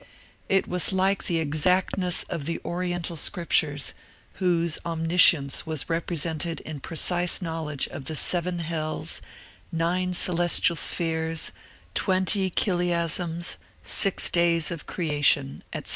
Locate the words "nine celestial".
9.71-10.75